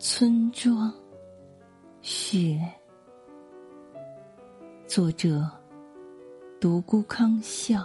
[0.00, 0.94] 村庄，
[2.02, 2.56] 雪。
[4.86, 5.44] 作者：
[6.60, 7.84] 独孤康笑。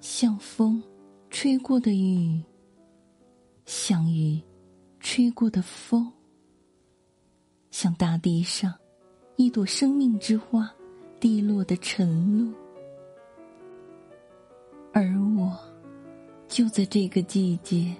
[0.00, 0.82] 像风
[1.28, 2.42] 吹过的雨，
[3.66, 4.42] 像雨
[4.98, 6.10] 吹过的风，
[7.70, 8.72] 像大地上
[9.36, 10.74] 一朵生命之花
[11.20, 12.50] 滴落的晨露，
[14.94, 15.04] 而
[15.36, 15.54] 我。
[16.48, 17.94] 就在这个季节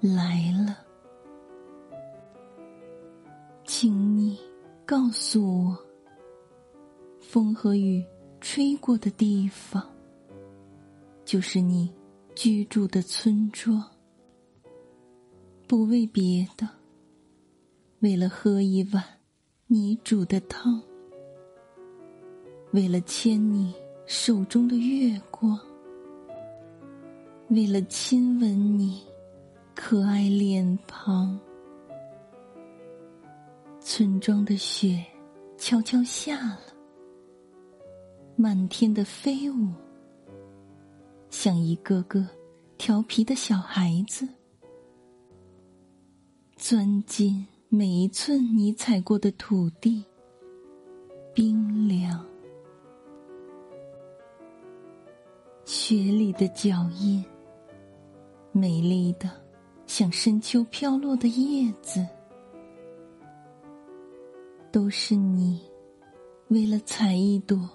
[0.00, 0.76] 来了，
[3.64, 4.38] 请你
[4.86, 5.78] 告诉我，
[7.20, 8.04] 风和雨
[8.40, 9.82] 吹过的地方，
[11.24, 11.90] 就是你
[12.34, 13.82] 居住的村庄。
[15.66, 16.68] 不为别的，
[18.00, 19.02] 为了喝一碗
[19.66, 20.80] 你煮的汤，
[22.72, 23.74] 为了牵你
[24.06, 25.58] 手中的月光。
[27.50, 29.02] 为了亲吻你
[29.74, 31.38] 可爱脸庞，
[33.80, 35.02] 村庄的雪
[35.56, 36.60] 悄悄下了，
[38.36, 39.72] 漫天的飞舞，
[41.30, 42.26] 像一个个
[42.76, 44.28] 调皮的小孩子，
[46.54, 50.04] 钻进每一寸你踩过的土地，
[51.32, 52.22] 冰凉，
[55.64, 57.24] 雪里的脚印。
[58.58, 59.30] 美丽的，
[59.86, 62.04] 像深秋飘落的叶子，
[64.72, 65.62] 都是你
[66.48, 67.70] 为了采一朵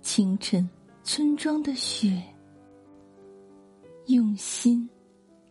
[0.00, 0.66] 清晨
[1.04, 2.22] 村庄的雪，
[4.06, 4.88] 用心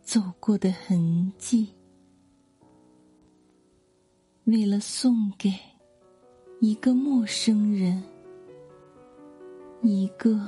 [0.01, 1.69] 走过的痕迹，
[4.45, 5.53] 为了送给
[6.59, 8.01] 一个陌生人，
[9.83, 10.39] 一个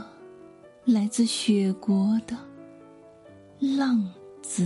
[0.86, 2.47] 来自雪国的。
[3.60, 4.04] 浪
[4.42, 4.64] 子。